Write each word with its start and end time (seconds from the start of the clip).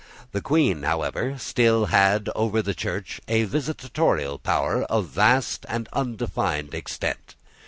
The 0.31 0.41
Queen, 0.41 0.81
however, 0.81 1.37
still 1.37 1.85
had 1.93 2.27
over 2.35 2.63
the 2.63 2.73
Church 2.73 3.21
a 3.27 3.43
visitatorial 3.45 4.39
power 4.41 4.81
of 4.85 5.09
vast 5.09 5.63
and 5.69 5.87
undefined 5.93 6.73
extent. 6.73 7.35